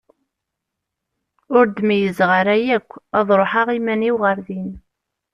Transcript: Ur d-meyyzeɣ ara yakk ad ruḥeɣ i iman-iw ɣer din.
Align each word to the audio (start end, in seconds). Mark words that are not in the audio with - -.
Ur 1.55 1.65
d-meyyzeɣ 1.67 2.29
ara 2.39 2.55
yakk 2.67 2.89
ad 3.17 3.27
ruḥeɣ 3.39 3.67
i 3.71 3.73
iman-iw 3.79 4.15
ɣer 4.23 4.37
din. 4.47 4.71